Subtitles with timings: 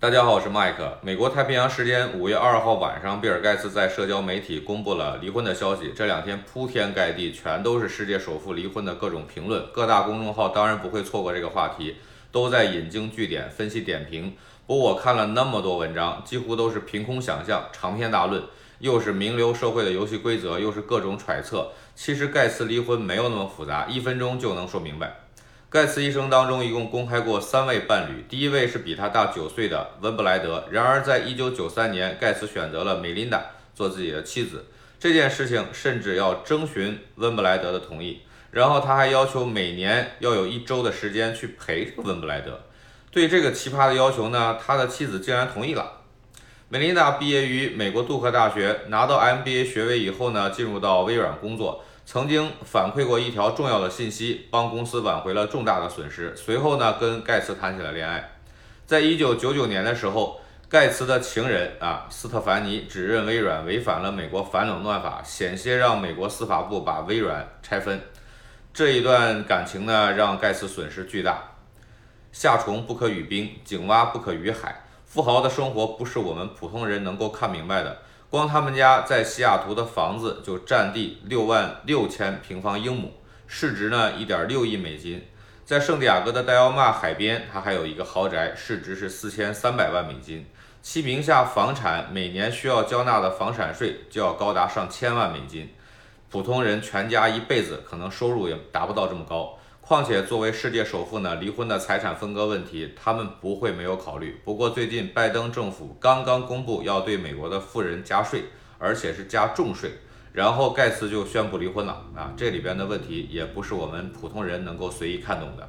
[0.00, 0.96] 大家好，我是麦克。
[1.02, 5.92] 美国太平洋时间五月二号晚上，比尔盖茨在社交媒体公布了离婚的消息。
[5.92, 9.66] 这两天铺天盖地，全都是世界首富离婚的各种评论。
[9.72, 11.96] 各大公众号当然不会错过这个话题，
[12.30, 14.36] 都在引经据典、分析点评。
[14.68, 18.40] 不过我看了那么多文章，几乎都是凭空想象、长篇大论，
[18.78, 21.72] 又是名流社会的游戏规则，又是各种揣测。
[21.96, 25.16] 其实盖茨离婚没有那么复杂，一分钟就能说明白。
[25.70, 30.64] 盖茨一生当中一共公开过三位伴侣，第一位是比他大九岁的温布莱德。
[30.70, 33.42] 然而，在一九九三年，盖茨选择了梅琳达
[33.74, 34.64] 做自己的妻子，
[34.98, 38.22] 这件事情甚至要征询温布莱德的同意。
[38.50, 42.58] 然后他还要求每年要有一周的时间去陪温布莱德。
[43.10, 46.00] 对这个奇葩的要求呢，他的妻子竟然同意了。
[46.70, 51.84] 梅琳达毕业于美国杜克大学，拿到 MBA 学位以后呢，进入到微软工作。
[52.10, 56.34] 曾经反馈过一条重要的信息，帮公司挽回了重大的损失。
[56.34, 58.30] 随后呢，跟盖茨谈起了恋爱。
[58.86, 60.40] 在一九九九年的时候，
[60.70, 68.00] 盖茨的情人啊斯特凡尼指认微软违反了美国反垄断法，险些让美国司法部把微软拆分。
[68.72, 71.42] 这一段感情呢，让盖茨损失巨大。
[72.32, 74.82] 夏虫不可语冰，井蛙不可语海。
[75.04, 77.98] 富豪的生活不是我们普通人能够看明白的。
[78.30, 83.10] 光他们家在西雅图的房子就占地六万六千平方英亩，
[83.46, 85.26] 市值呢一点六亿美金。
[85.64, 90.46] 在圣地亚哥的戴奥马海边，他还有一个豪宅，市值是四千三百万美金。
[90.82, 95.70] 其名下房产每年需要交纳的房产税就要高达上千万美金，
[96.28, 99.58] 普通人全家一辈子可能收入也达不到这么高。
[99.88, 104.38] 况且，作为世界首富呢，离婚的财产分割问题，他们不会没有考虑。
[104.44, 108.44] 不过，最近拜登政府刚刚公布要对美国的富人加税，
[108.76, 109.92] 而且是加重税，
[110.34, 112.34] 然后盖茨就宣布离婚了啊！
[112.36, 115.66] 这里边的问题也不是我们普通人能够随意看懂的。